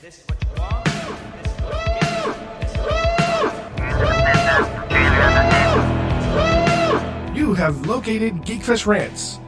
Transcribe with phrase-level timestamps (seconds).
[0.00, 0.86] This is what you want.
[7.36, 9.40] You have located Geekfest Rants,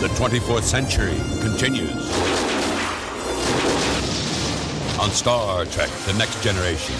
[0.00, 1.92] The 24th century continues.
[4.98, 6.94] On Star Trek The Next Generation.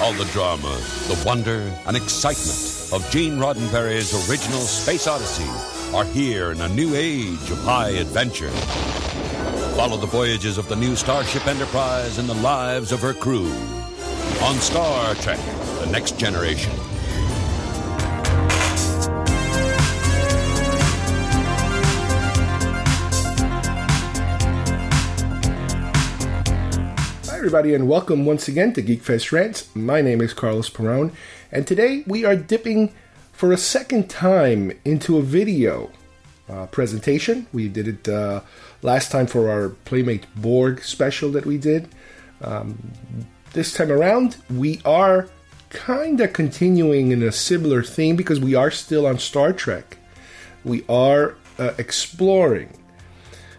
[0.00, 5.44] All the drama, the wonder, and excitement of Gene Roddenberry's original Space Odyssey
[5.94, 8.48] are here in a new age of high adventure.
[9.76, 13.52] Follow the voyages of the new Starship Enterprise and the lives of her crew.
[14.42, 15.40] On Star Trek
[15.80, 16.72] The Next Generation.
[27.54, 29.68] Everybody, and welcome once again to Geekfest Rants.
[29.76, 31.12] My name is Carlos Perone,
[31.52, 32.92] and today we are dipping
[33.30, 35.92] for a second time into a video
[36.48, 37.46] uh, presentation.
[37.52, 38.40] We did it uh,
[38.82, 41.88] last time for our Playmate Borg special that we did.
[42.40, 42.90] Um,
[43.52, 45.28] this time around, we are
[45.70, 49.98] kind of continuing in a similar theme because we are still on Star Trek.
[50.64, 52.76] We are uh, exploring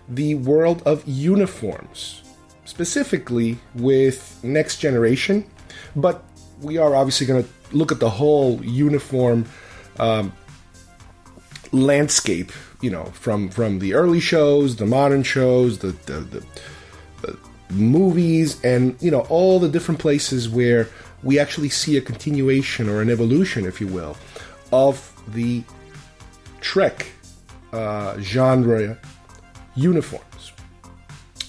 [0.09, 2.23] the world of uniforms,
[2.65, 5.45] specifically with Next Generation.
[5.95, 6.23] But
[6.61, 9.45] we are obviously going to look at the whole uniform
[9.99, 10.33] um,
[11.71, 12.51] landscape.
[12.81, 16.45] You know, from from the early shows, the modern shows, the the, the
[17.21, 17.37] the
[17.73, 20.89] movies, and you know all the different places where
[21.23, 24.15] we actually see a continuation or an evolution, if you will,
[24.71, 25.63] of the
[26.61, 27.07] Trek
[27.73, 28.97] uh, genre
[29.75, 30.34] uniforms.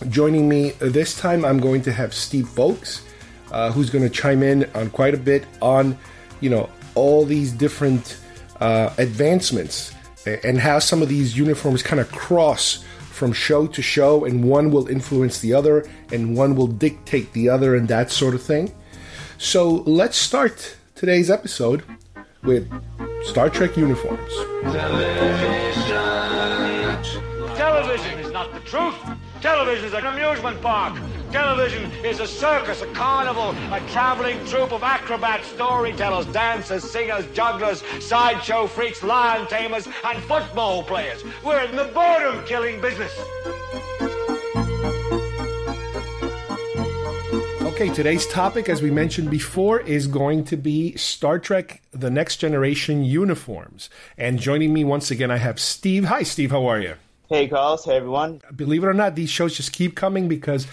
[0.09, 3.05] Joining me this time, I'm going to have Steve Folks,
[3.51, 5.99] uh, who's going to chime in on quite a bit on,
[6.41, 8.19] you know, all these different
[8.61, 9.93] uh, advancements
[10.45, 14.71] and how some of these uniforms kind of cross from show to show, and one
[14.71, 18.75] will influence the other, and one will dictate the other, and that sort of thing.
[19.39, 21.83] So let's start today's episode
[22.43, 22.71] with
[23.25, 24.33] Star Trek uniforms.
[27.57, 28.95] Television is not the truth.
[29.47, 31.01] Television is an amusement park.
[31.31, 37.81] Television is a circus, a carnival, a traveling troupe of acrobats, storytellers, dancers, singers, jugglers,
[38.01, 41.23] sideshow freaks, lion tamers, and football players.
[41.45, 43.17] We're in the boredom killing business.
[47.63, 52.39] Okay, today's topic, as we mentioned before, is going to be Star Trek The Next
[52.39, 53.91] Generation uniforms.
[54.19, 56.07] And joining me once again, I have Steve.
[56.07, 56.97] Hi, Steve, how are you?
[57.29, 57.85] Hey, Carlos.
[57.85, 58.41] Hey, everyone.
[58.55, 60.69] Believe it or not, these shows just keep coming because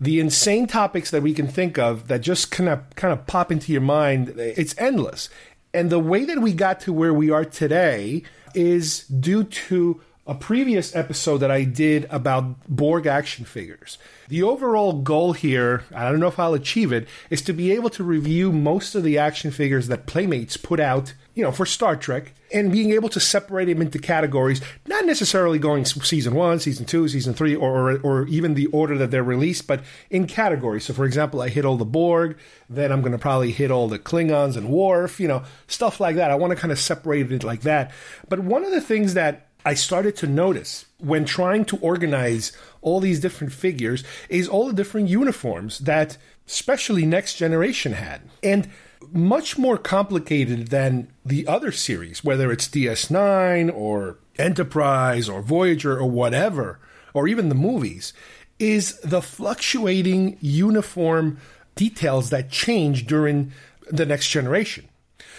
[0.00, 3.52] the insane topics that we can think of that just kind of kind of pop
[3.52, 5.28] into your mind, it's endless.
[5.74, 8.22] And the way that we got to where we are today
[8.54, 13.98] is due to a previous episode that I did about Borg action figures.
[14.28, 17.90] The overall goal here, I don't know if I'll achieve it, is to be able
[17.90, 21.96] to review most of the action figures that Playmates put out, you know, for Star
[21.96, 26.86] Trek, and being able to separate them into categories, not necessarily going season one, season
[26.86, 30.84] two, season three, or, or, or even the order that they're released, but in categories.
[30.84, 32.38] So, for example, I hit all the Borg,
[32.70, 36.14] then I'm going to probably hit all the Klingons and Worf, you know, stuff like
[36.14, 36.30] that.
[36.30, 37.90] I want to kind of separate it like that.
[38.28, 43.00] But one of the things that I started to notice when trying to organize all
[43.00, 48.22] these different figures is all the different uniforms that especially Next Generation had.
[48.42, 48.70] And
[49.12, 56.08] much more complicated than the other series, whether it's DS9 or Enterprise or Voyager or
[56.08, 56.80] whatever,
[57.14, 58.12] or even the movies,
[58.58, 61.38] is the fluctuating uniform
[61.74, 63.52] details that change during
[63.90, 64.88] the next generation.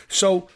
[0.07, 0.49] So,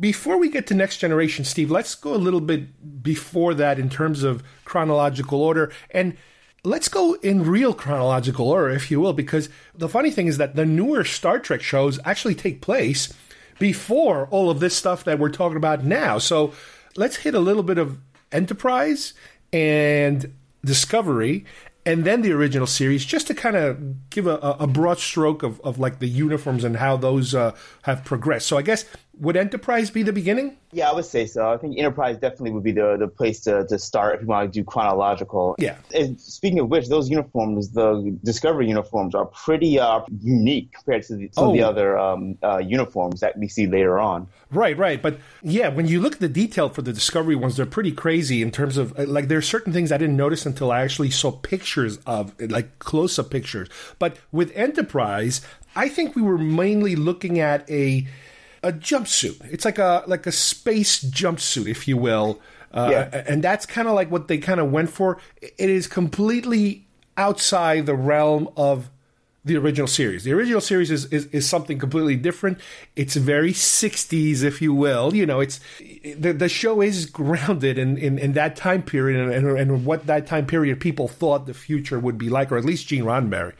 [0.00, 3.88] before we get to next generation, Steve, let's go a little bit before that in
[3.88, 5.72] terms of chronological order.
[5.90, 6.16] And
[6.64, 10.56] let's go in real chronological order, if you will, because the funny thing is that
[10.56, 13.12] the newer Star Trek shows actually take place
[13.58, 16.18] before all of this stuff that we're talking about now.
[16.18, 16.52] So
[16.96, 17.98] let's hit a little bit of
[18.32, 19.14] Enterprise
[19.52, 20.34] and
[20.64, 21.44] Discovery.
[21.86, 25.60] And then the original series, just to kind of give a, a broad stroke of,
[25.60, 27.52] of like the uniforms and how those uh,
[27.82, 28.48] have progressed.
[28.48, 28.84] So I guess
[29.18, 30.56] would Enterprise be the beginning?
[30.72, 31.50] Yeah, I would say so.
[31.50, 34.52] I think Enterprise definitely would be the the place to, to start if you want
[34.52, 35.54] to do chronological.
[35.58, 35.76] Yeah.
[35.94, 41.16] And speaking of which, those uniforms, the Discovery uniforms, are pretty uh, unique compared to
[41.16, 41.68] the, some of the Oh.
[41.70, 44.28] other um, uh, uniforms that we see later on.
[44.50, 45.00] Right, right.
[45.00, 48.42] But yeah, when you look at the detail for the Discovery ones, they're pretty crazy
[48.42, 51.30] in terms of like there are certain things I didn't notice until I actually saw
[51.32, 53.68] pictures of like close up pictures.
[53.98, 55.40] But with Enterprise,
[55.74, 58.06] I think we were mainly looking at a
[58.66, 59.40] a jumpsuit.
[59.52, 62.40] It's like a like a space jumpsuit, if you will.
[62.72, 63.24] Uh, Yeah.
[63.26, 65.18] And that's kind of like what they kind of went for.
[65.40, 66.86] It is completely
[67.16, 68.90] outside the realm of
[69.44, 70.24] the original series.
[70.24, 72.58] The original series is, is, is something completely different.
[72.96, 75.14] It's very 60s, if you will.
[75.14, 79.32] You know, it's the, the show is grounded in, in, in that time period and,
[79.32, 82.64] and, and what that time period people thought the future would be like, or at
[82.64, 83.52] least Gene Roddenberry.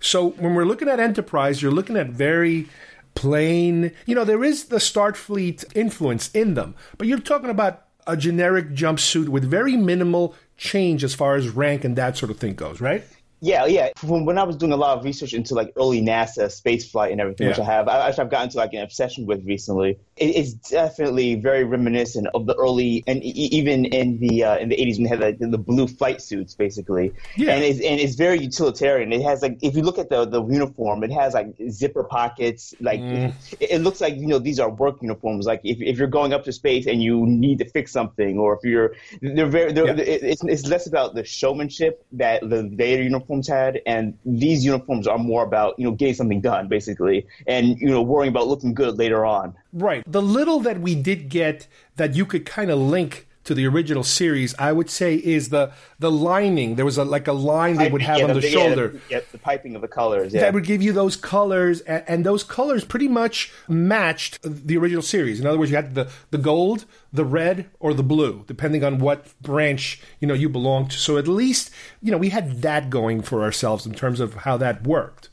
[0.00, 2.68] So when we're looking at Enterprise, you're looking at very
[3.18, 8.16] plain, you know, there is the Starfleet influence in them, but you're talking about a
[8.16, 12.54] generic jumpsuit with very minimal change as far as rank and that sort of thing
[12.54, 13.04] goes, right?
[13.40, 13.90] Yeah, yeah.
[13.96, 17.10] From when I was doing a lot of research into like early NASA space flight
[17.10, 19.98] and everything, which I have, I, which I've gotten to like an obsession with recently.
[20.20, 24.80] It, it's definitely very reminiscent of the early, and even in the uh, in the
[24.80, 27.12] eighties when they had like, the blue flight suits, basically.
[27.36, 27.52] Yeah.
[27.52, 29.12] And it's and it's very utilitarian.
[29.12, 32.74] It has like if you look at the the uniform, it has like zipper pockets.
[32.80, 33.32] Like Mm.
[33.60, 35.46] it, it looks like you know these are work uniforms.
[35.46, 38.54] Like if if you're going up to space and you need to fix something, or
[38.56, 40.02] if you're they're very they're, Yeah.
[40.14, 45.06] it- it's it's less about the showmanship that the Vader uniforms had, and these uniforms
[45.06, 48.74] are more about you know getting something done basically, and you know worrying about looking
[48.74, 49.54] good later on.
[49.78, 50.02] Right.
[50.06, 51.66] The little that we did get
[51.96, 55.72] that you could kind of link to the original series, I would say, is the
[55.98, 56.74] the lining.
[56.74, 58.88] There was a like a line they would have Yeah, on the, yeah, shoulder.
[58.88, 60.34] the, yeah, the piping of the colors.
[60.34, 60.42] Yeah.
[60.42, 65.00] That would give you those colors, and, and those colors pretty much matched the original
[65.00, 65.40] series.
[65.40, 68.98] In other words, you had the, the gold, the red, or the blue, depending on
[68.98, 70.98] what branch you know you belonged to.
[70.98, 71.70] So at least
[72.02, 75.30] you know we had that going for ourselves in terms of how that worked.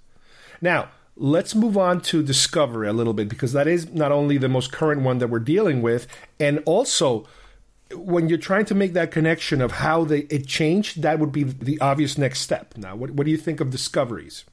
[0.61, 4.49] Now, let's move on to Discovery a little bit because that is not only the
[4.49, 6.07] most current one that we're dealing with,
[6.39, 7.27] and also
[7.93, 11.43] when you're trying to make that connection of how they, it changed, that would be
[11.43, 12.75] the obvious next step.
[12.77, 14.43] Now, what, what do you think of Discoveries?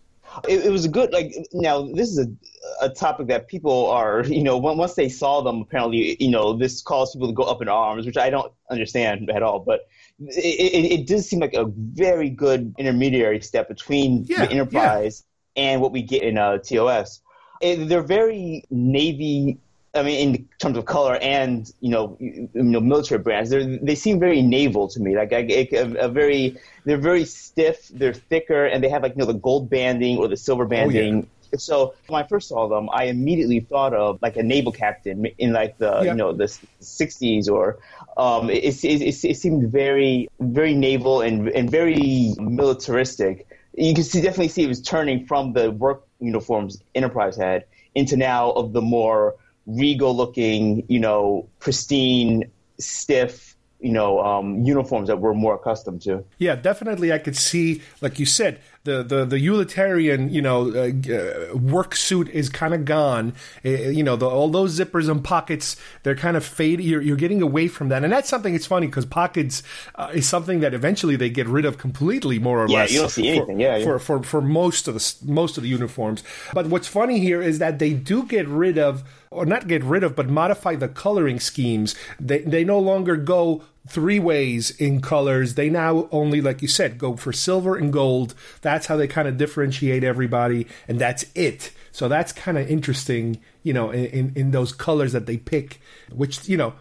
[0.48, 4.24] it, it was a good like now this is a, a topic that people are
[4.26, 7.42] you know on- once they saw them apparently you know this caused people to go
[7.42, 9.88] up in arms which i don't understand at all but
[10.20, 15.24] it, it, it does seem like a very good intermediary step between Yeah, the enterprise
[15.56, 17.20] and what we get in uh, tos
[17.60, 19.58] it, they're very navy
[19.94, 23.78] I mean, in terms of color and you know, you you know, military brands, they
[23.82, 25.14] they seem very naval to me.
[25.16, 29.18] Like I, a, a very, they're very stiff, they're thicker, and they have like you
[29.18, 31.28] know the gold banding or the silver banding.
[31.58, 35.52] So when I first saw them, I immediately thought of like a naval captain in
[35.52, 36.12] like the Yeah.
[36.12, 36.44] you know the
[36.80, 37.78] '60s, or
[38.16, 43.46] um, it, it, it, it seemed very very naval and and very militaristic.
[43.74, 47.64] You can see definitely see it was turning from the work uniforms Enterprise had
[47.94, 49.36] into now of the more
[49.66, 56.24] regal looking, you know, pristine, stiff, you know, um, uniforms that we're more accustomed to.
[56.38, 57.12] Yeah, definitely.
[57.12, 61.94] I could see, like you said, the the, the utilitarian, you know, uh, uh, work
[61.94, 63.32] suit is kind of gone.
[63.64, 66.86] Uh, you know, the, all those zippers and pockets, they're kind of fading.
[66.86, 68.54] You're, you're getting away from that, and that's something.
[68.54, 69.62] It's funny because pockets
[69.94, 72.92] uh, is something that eventually they get rid of completely, more or Yeah, less.
[72.92, 73.60] you don't see for- anything.
[73.60, 73.84] Yeah, yeah.
[73.84, 76.24] for, for for most of the most of the uniforms.
[76.52, 80.02] But what's funny here is that they do get rid of, or not get rid
[80.02, 81.94] of, but modify the coloring schemes.
[82.18, 85.54] They they no longer go three ways in colors.
[85.54, 88.34] They now only, like you said, go for silver and gold.
[88.60, 91.72] That's how they kind of differentiate everybody, and that's it.
[91.90, 96.48] So that's kind of interesting, you know, in, in those colors that they pick, which
[96.48, 96.74] you know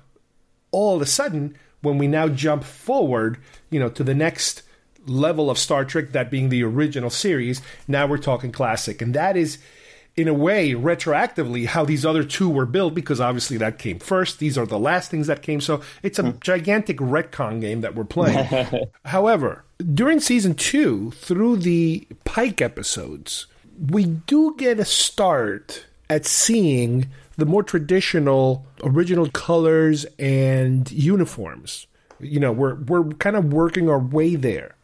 [0.71, 3.37] all of a sudden, when we now jump forward,
[3.69, 4.63] you know, to the next
[5.05, 9.01] level of Star Trek, that being the original series, now we're talking classic.
[9.01, 9.57] And that is,
[10.15, 14.39] in a way, retroactively how these other two were built, because obviously that came first.
[14.39, 15.61] These are the last things that came.
[15.61, 16.37] So it's a hmm.
[16.41, 18.67] gigantic retcon game that we're playing.
[19.05, 19.63] However,
[19.93, 23.47] during season two, through the Pike episodes,
[23.89, 31.87] we do get a start at seeing the more traditional original colors and uniforms.
[32.19, 34.75] You know, we're we're kind of working our way there.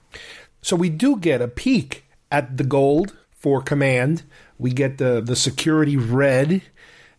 [0.61, 4.23] So we do get a peek at the gold for command.
[4.57, 6.61] We get the the security red.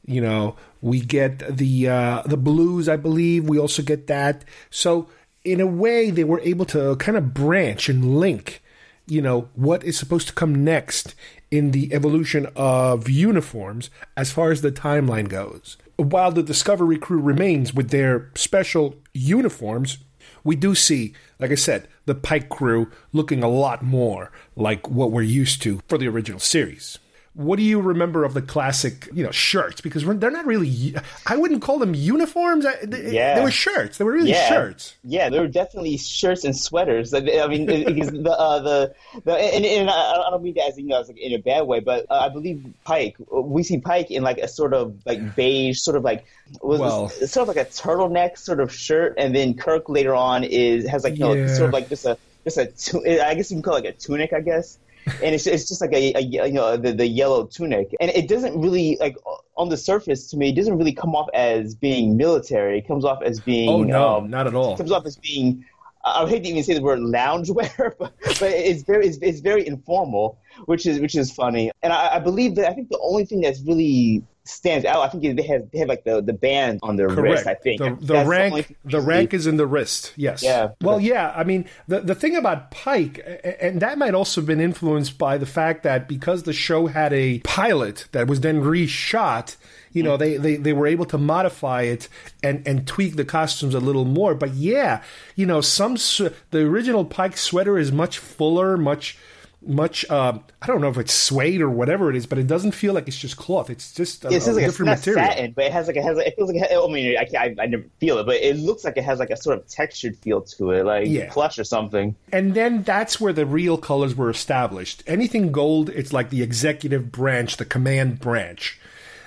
[0.04, 2.88] You know, we get the uh, the blues.
[2.88, 4.44] I believe we also get that.
[4.70, 5.08] So
[5.44, 8.62] in a way, they were able to kind of branch and link.
[9.06, 11.14] You know what is supposed to come next
[11.50, 15.76] in the evolution of uniforms as far as the timeline goes.
[15.96, 19.98] while the Discovery crew remains with their special uniforms,
[20.44, 25.10] we do see, like I said, the Pike crew looking a lot more like what
[25.10, 26.98] we're used to for the original series.
[27.38, 29.80] What do you remember of the classic, you know, shirts?
[29.80, 30.96] Because they're not really.
[31.24, 32.66] I wouldn't call them uniforms.
[32.66, 33.36] I- They, Yeah.
[33.36, 33.96] they were shirts.
[33.96, 34.96] They were really yeah, shirts.
[35.04, 37.14] Yeah, they were definitely shirts and sweaters.
[37.14, 40.84] I mean, because the uh, the, the and, and I don't mean that as you
[40.88, 43.14] know, as like in a bad way, but uh, I believe Pike.
[43.30, 46.26] We see Pike in like a sort of like beige, sort of like
[46.60, 50.42] was Well- sort of like a turtleneck sort of shirt, and then Kirk later on
[50.42, 51.54] is has like you know Yeah.
[51.54, 53.96] sort of like just a just a I guess you can call it like a
[53.96, 54.76] tunic, I guess.
[55.22, 58.28] And it's, it's just like a, a you know the, the yellow tunic, and it
[58.28, 59.16] doesn't really like
[59.56, 60.50] on the surface to me.
[60.50, 62.78] It doesn't really come off as being military.
[62.78, 64.74] It comes off as being Oh no, um, not at all.
[64.74, 65.64] It comes off as being
[66.04, 69.40] I would hate to even say the word loungewear, but, but it's very it's, it's
[69.40, 71.70] very informal, which is which is funny.
[71.82, 75.08] And I, I believe that I think the only thing that's really stands out, I
[75.08, 77.22] think they have they have like the, the band on their Correct.
[77.22, 77.46] wrist.
[77.46, 80.12] I think the, the rank thing the rank is in the wrist.
[80.16, 80.42] Yes.
[80.42, 80.70] Yeah.
[80.80, 81.32] Well, yeah.
[81.36, 83.24] I mean, the the thing about Pike,
[83.60, 87.12] and that might also have been influenced by the fact that because the show had
[87.12, 89.56] a pilot that was then reshot.
[89.90, 92.08] You know, they, they, they were able to modify it
[92.42, 94.34] and, and tweak the costumes a little more.
[94.34, 95.02] But yeah,
[95.34, 99.16] you know, some the original Pike sweater is much fuller, much
[99.60, 100.08] much.
[100.10, 102.94] Um, I don't know if it's suede or whatever it is, but it doesn't feel
[102.94, 103.70] like it's just cloth.
[103.70, 105.24] It's just a, It feels a like it's different not material.
[105.26, 107.24] satin, but it has like it has like, it feels like it I mean I,
[107.24, 109.58] can't, I I never feel it, but it looks like it has like a sort
[109.58, 111.30] of textured feel to it, like Yeah.
[111.32, 112.14] plush or something.
[112.32, 115.02] And then that's where the real colors were established.
[115.06, 118.80] Anything gold, it's like the executive branch, the command branch.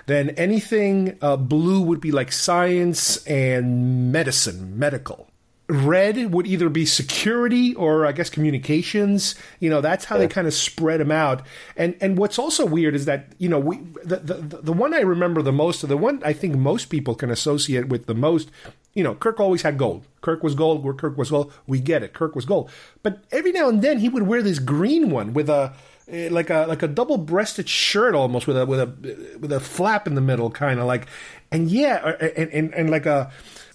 [0.07, 5.27] Then anything uh, blue would be like science and medicine, medical.
[5.71, 9.35] Red would either be security or I guess communications.
[9.61, 11.43] You know, that's how they kind of spread them out.
[11.77, 14.99] And and what's also weird is that you know we the, the the one I
[14.99, 18.51] remember the most, or the one I think most people can associate with the most.
[18.93, 20.03] You know, Kirk always had gold.
[20.19, 20.83] Kirk was gold.
[20.83, 22.11] Where Kirk was gold, we get it.
[22.11, 22.69] Kirk was gold.
[23.01, 25.71] But every now and then he would wear this green one with a
[26.09, 29.61] eh, like a like a double breasted shirt almost with a with a with a
[29.61, 31.07] flap in the middle, kind of like.
[31.49, 33.31] And yeah, and, and and like a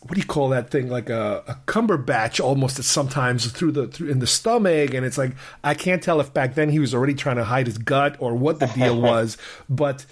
[0.06, 4.08] what do you call that thing like a, a cumberbatch almost sometimes through the through
[4.08, 5.32] in the stomach and it's like
[5.64, 8.34] i can't tell if back then he was already trying to hide his gut or
[8.34, 9.36] what the deal was
[9.68, 10.06] but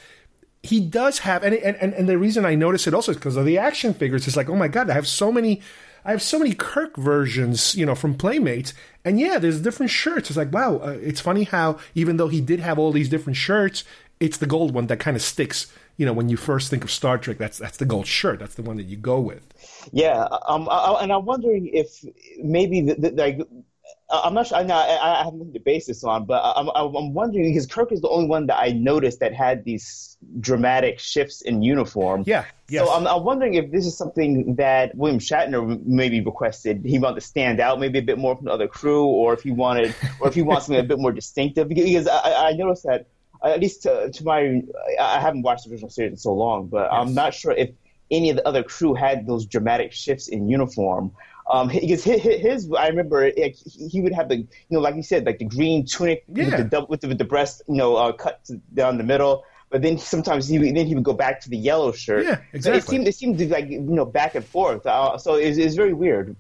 [0.63, 3.45] he does have and and, and the reason i notice it also is because of
[3.45, 5.61] the action figures it's like oh my god i have so many
[6.07, 8.75] I have so many Kirk versions, you know, from Playmates,
[9.07, 10.29] and yeah, there's different shirts.
[10.29, 13.39] It's like, wow, uh, it's funny how even though he did have all these different
[13.39, 13.85] shirts,
[14.21, 15.67] it's the gold one that kind of sticks.
[15.97, 18.41] You know, when you first think of Star Trek, that's that's the gold shirt.
[18.41, 19.43] That's the one that you go with.
[19.93, 22.05] Yeah, um, I, and I'm wondering if
[22.43, 23.41] maybe the, the, like
[24.11, 24.59] I'm not sure.
[24.59, 27.93] I, I, I have nothing to base this on, but I'm, I'm wondering because Kirk
[27.93, 32.25] is the only one that I noticed that had these dramatic shifts in uniform.
[32.27, 32.85] Yeah, yes.
[32.85, 36.83] So I'm, I'm wondering if this is something that William Shatner maybe requested.
[36.85, 39.43] He wanted to stand out maybe a bit more from the other crew, or if
[39.43, 41.69] he wanted, or if he wants something a bit more distinctive.
[41.69, 43.07] Because, because I, I noticed that
[43.51, 44.63] at least to, to my,
[45.01, 47.71] I haven't watched the original series in so long, but I'm not sure if
[48.11, 51.13] any of the other crew had those dramatic shifts in uniform.
[51.51, 55.03] Um, because his, his, I remember like, he would have the, you know, like you
[55.03, 56.45] said, like the green tunic Yeah.
[56.47, 59.05] with the dou- with the, with the breast, you know, uh, cut to, down the
[59.05, 59.45] middle.
[59.71, 62.25] But then sometimes he would, then he would go back to the yellow shirt.
[62.25, 62.79] Yeah, So exactly.
[62.79, 64.87] it seemed it seemed to like you know back and forth.
[64.87, 66.37] Uh, so it's it's very weird.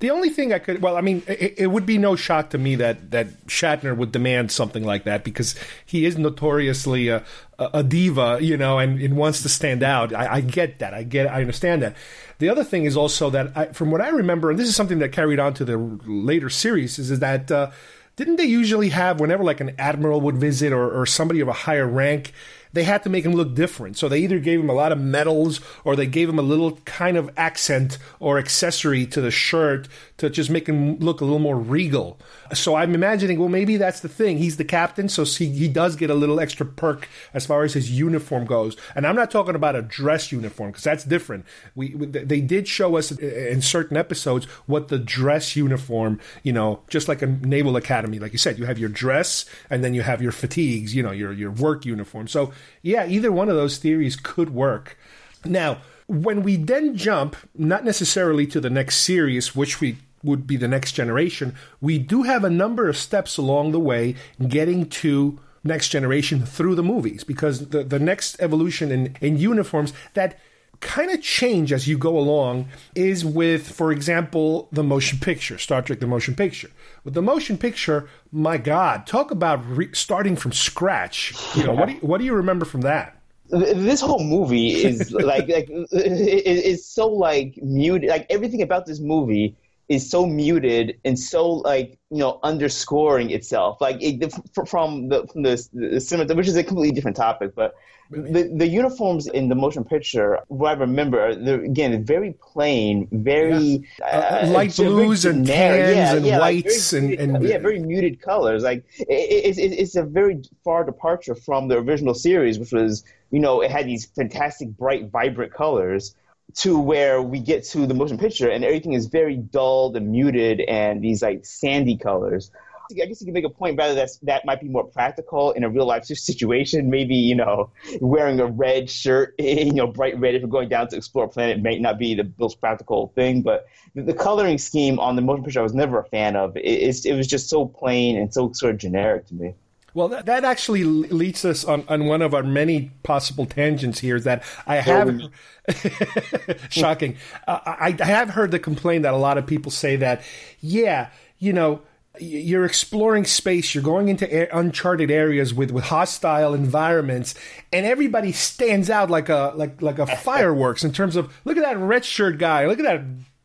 [0.00, 2.58] The only thing I could, well, I mean, it, it would be no shock to
[2.58, 5.54] me that that Shatner would demand something like that because
[5.84, 7.24] he is notoriously a,
[7.58, 10.14] a, a diva, you know, and, and wants to stand out.
[10.14, 10.94] I, I get that.
[10.94, 11.26] I get.
[11.26, 11.96] I understand that.
[12.38, 14.98] The other thing is also that, I, from what I remember, and this is something
[14.98, 17.50] that carried on to the later series, is, is that.
[17.50, 17.70] Uh,
[18.16, 21.52] didn't they usually have whenever like an admiral would visit or, or somebody of a
[21.52, 22.32] higher rank
[22.76, 23.96] they had to make him look different.
[23.96, 26.72] So they either gave him a lot of medals or they gave him a little
[26.84, 31.38] kind of accent or accessory to the shirt to just make him look a little
[31.38, 32.18] more regal.
[32.54, 34.38] So i'm imagining well maybe that's the thing.
[34.38, 37.74] He's the captain so he, he does get a little extra perk as far as
[37.74, 38.76] his uniform goes.
[38.94, 41.44] And i'm not talking about a dress uniform because that's different.
[41.74, 47.08] We they did show us in certain episodes what the dress uniform you know just
[47.08, 50.22] like a naval academy like you said you have your dress and then you have
[50.22, 52.28] your fatigues you know your your work uniform.
[52.28, 54.98] So yeah either one of those theories could work.
[55.44, 60.56] Now when we then jump not necessarily to the next series which we would be
[60.56, 64.14] the next generation we do have a number of steps along the way
[64.48, 69.92] getting to next generation through the movies because the, the next evolution in, in uniforms
[70.14, 70.38] that
[70.80, 75.80] kind of change as you go along is with, for example, the motion picture, Star
[75.82, 76.70] Trek the motion picture.
[77.02, 81.34] With the motion picture, my God, talk about re- starting from scratch.
[81.56, 83.14] You know, what do you, what do you remember from that?
[83.48, 88.10] this whole movie is like like it, it- it's so like muted.
[88.10, 89.56] Like everything about this movie
[89.88, 93.80] is so muted and so like you know underscoring itself.
[93.80, 94.32] Like it,
[94.66, 97.74] from the from the, the cinema, which is a completely different topic, but.
[98.08, 103.84] The, the uniforms in the motion picture, what I remember, they're again very plain, very
[104.00, 107.80] Uh, light just very blues and tans and like, whites very and- and- yeah, very
[107.80, 108.62] muted colors.
[108.62, 113.02] Like it, it, it, it's a very far departure from the original series, which was
[113.32, 116.14] you know it had these fantastic, bright, vibrant colors.
[116.56, 120.60] To where we get to the motion picture, and everything is very dulled and muted,
[120.60, 122.50] and these like sandy colors.
[122.90, 125.64] I guess you can make a point rather that that might be more practical in
[125.64, 126.88] a real life situation.
[126.88, 127.70] Maybe you know
[128.00, 131.28] wearing a red shirt, you know bright red if you're going down to explore a
[131.28, 133.42] planet may not be the most practical thing.
[133.42, 136.56] But the, coloring scheme on the motion picture I was never a fan of.
[136.56, 139.54] It, it was just so plain and so sort of generic to me.
[139.96, 144.16] Well, that, that actually leads us on, on one of our many possible tangents here.
[144.16, 145.30] Is that I have we-
[146.68, 147.16] shocking.
[147.48, 150.20] Uh, I, I have heard the complaint that a lot of people say that,
[150.60, 151.80] yeah, you know,
[152.20, 157.34] you're exploring space, you're going into a- uncharted areas with, with hostile environments,
[157.72, 161.62] and everybody stands out like a like like a fireworks in terms of look at
[161.62, 163.00] that red shirt guy, look at that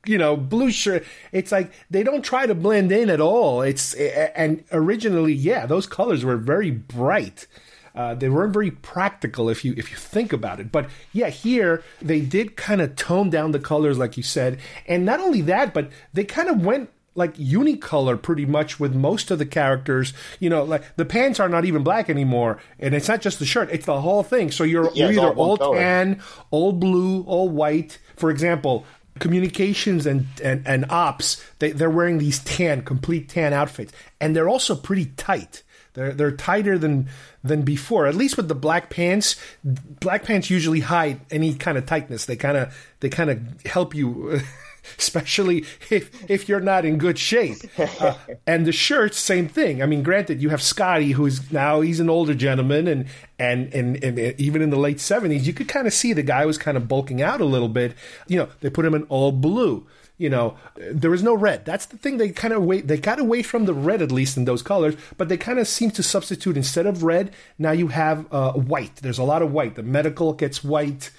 [0.06, 1.06] you know blue shirt.
[1.32, 3.62] It's like they don't try to blend in at all.
[3.62, 7.48] It's and originally, yeah, those colors were very bright.
[7.94, 10.72] Uh, they weren't very practical if you if you think about it.
[10.72, 15.06] But yeah, here they did kind of tone down the colors, like you said, and
[15.06, 19.40] not only that, but they kind of went like unicolor pretty much with most of
[19.40, 20.14] the characters.
[20.40, 23.46] You know, like the pants are not even black anymore, and it's not just the
[23.46, 24.52] shirt; it's the whole thing.
[24.52, 28.00] So you're, Yeah, you're either all all tan, all blue, all white.
[28.16, 28.86] For example.
[29.22, 33.94] Communications and, and, and ops, they, they're wearing these tan, complete tan outfits.
[34.20, 35.64] And they're also pretty tight.
[35.94, 37.10] They're they're tighter than
[37.44, 38.08] than before.
[38.08, 42.26] At least with the black pants, black pants usually hide any kind of tightness.
[42.26, 44.40] They kind of they kind of help you,
[44.98, 47.58] especially if if you're not in good shape.
[47.78, 48.16] Uh,
[48.48, 49.82] and the shirts, same thing.
[49.82, 53.06] I mean, granted, you have Scotty, who's now he's an older gentleman, and
[53.40, 56.46] and and, and even in the late seventies, you could kind of see the guy
[56.46, 57.94] was kind of bulking out a little bit.
[58.28, 59.88] You know, they put him in all blue
[60.22, 61.66] you know, there was no red.
[61.66, 62.18] That's the thing.
[62.18, 62.88] They kind of wait.
[62.88, 65.68] They got away from the red at least in those colors, but they kind of
[65.68, 67.34] seem to substitute instead of red.
[67.58, 68.98] Now you have uh, white.
[68.98, 69.74] There's a lot of white.
[69.74, 71.10] The medical gets white.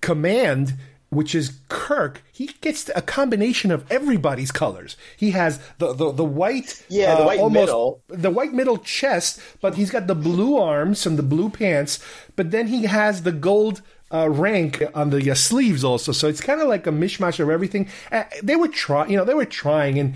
[0.00, 0.74] Command,
[1.10, 4.96] which is Kirk, he gets a combination of everybody's colors.
[5.16, 8.02] He has the the, the white, uh, Yeah, the white middle.
[8.08, 12.00] the white middle chest, but he's got the blue arms and the blue pants.
[12.34, 16.12] But then he has the gold uh, rank on the uh, sleeves also.
[16.12, 17.88] So it's kind of like a mishmash of everything.
[18.12, 20.14] Uh, they were trying, you know, they were trying, and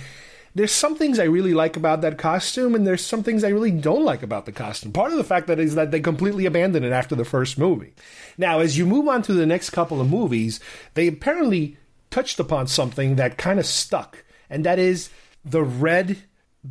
[0.55, 3.71] there's some things I really like about that costume, and there's some things I really
[3.71, 4.93] don't like about the costume.
[4.93, 7.95] Part of the fact that is that they completely abandoned it after the first movie.
[8.37, 10.59] Now, as you move on to the next couple of movies,
[10.95, 11.77] they apparently
[12.11, 15.11] touched upon something that kind of stuck, and that is
[15.45, 16.19] the red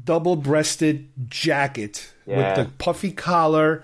[0.06, 2.38] double-breasted jacket Yeah.
[2.38, 3.84] with the puffy collar